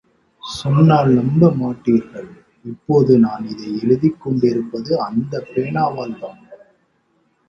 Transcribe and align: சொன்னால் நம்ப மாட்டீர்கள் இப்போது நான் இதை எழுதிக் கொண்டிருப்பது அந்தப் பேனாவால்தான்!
சொன்னால் 0.43 1.09
நம்ப 1.09 1.49
மாட்டீர்கள் 1.57 2.29
இப்போது 2.65 3.19
நான் 3.19 3.45
இதை 3.47 3.77
எழுதிக் 3.79 4.21
கொண்டிருப்பது 4.21 5.01
அந்தப் 5.01 5.51
பேனாவால்தான்! 5.53 6.41